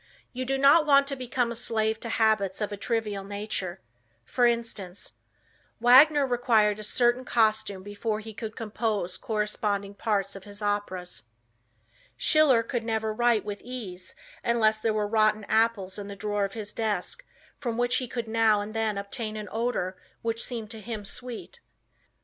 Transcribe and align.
"You 0.33 0.45
do 0.45 0.57
not 0.57 0.87
want 0.87 1.05
to 1.09 1.15
become 1.15 1.51
a 1.51 1.55
slave 1.55 1.99
to 1.99 2.09
habits 2.09 2.59
of 2.59 2.71
a 2.71 2.75
trivial 2.75 3.23
nature. 3.23 3.81
For 4.25 4.47
instance, 4.47 5.11
Wagner 5.79 6.25
required 6.25 6.79
a 6.79 6.83
certain 6.83 7.23
costume 7.23 7.83
before 7.83 8.19
he 8.19 8.33
could 8.33 8.55
compose 8.55 9.15
corresponding 9.15 9.93
parts 9.93 10.35
of 10.35 10.43
his 10.45 10.59
operas. 10.59 11.25
Schiller 12.17 12.63
could 12.63 12.83
never 12.83 13.13
write 13.13 13.45
with 13.45 13.61
ease 13.61 14.15
unless 14.43 14.79
there 14.79 14.91
were 14.91 15.05
rotten 15.07 15.43
apples 15.43 15.99
in 15.99 16.07
the 16.07 16.15
drawer 16.15 16.45
of 16.45 16.53
his 16.53 16.73
desk 16.73 17.23
from 17.59 17.77
which 17.77 17.97
he 17.97 18.07
could 18.07 18.27
now 18.27 18.59
and 18.59 18.73
then 18.73 18.97
obtain 18.97 19.37
an 19.37 19.49
odor 19.51 19.95
which 20.23 20.43
seemed 20.43 20.71
to 20.71 20.81
him 20.81 21.05
sweet. 21.05 21.59